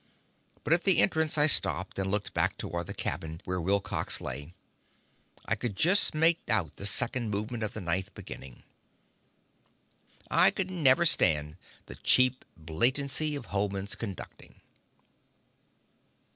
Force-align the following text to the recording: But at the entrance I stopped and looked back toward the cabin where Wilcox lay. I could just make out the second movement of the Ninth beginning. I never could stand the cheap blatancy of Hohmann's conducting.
But 0.63 0.73
at 0.73 0.83
the 0.83 0.97
entrance 0.97 1.37
I 1.37 1.45
stopped 1.45 1.99
and 1.99 2.09
looked 2.09 2.33
back 2.33 2.57
toward 2.57 2.87
the 2.87 2.93
cabin 2.95 3.39
where 3.45 3.61
Wilcox 3.61 4.19
lay. 4.19 4.55
I 5.45 5.53
could 5.53 5.75
just 5.75 6.15
make 6.15 6.39
out 6.49 6.77
the 6.77 6.87
second 6.87 7.29
movement 7.29 7.61
of 7.61 7.73
the 7.73 7.81
Ninth 7.81 8.11
beginning. 8.15 8.63
I 10.31 10.51
never 10.67 11.03
could 11.03 11.07
stand 11.07 11.55
the 11.85 11.95
cheap 11.97 12.43
blatancy 12.57 13.35
of 13.35 13.45
Hohmann's 13.53 13.93
conducting. 13.93 14.55